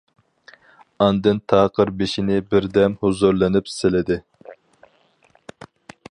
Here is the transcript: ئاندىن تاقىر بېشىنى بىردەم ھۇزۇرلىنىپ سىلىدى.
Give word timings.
ئاندىن 1.05 1.41
تاقىر 1.53 1.91
بېشىنى 1.99 2.39
بىردەم 2.53 2.97
ھۇزۇرلىنىپ 3.03 3.69
سىلىدى. 3.73 4.17